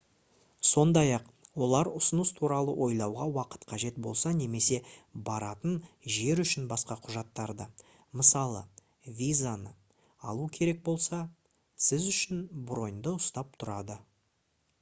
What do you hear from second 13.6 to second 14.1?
тұрады